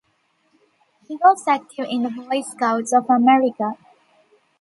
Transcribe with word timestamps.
He 1.07 1.15
was 1.17 1.47
active 1.47 1.85
in 1.87 2.01
the 2.01 2.09
Boy 2.09 2.41
Scouts 2.41 2.91
of 2.91 3.07
America. 3.07 3.73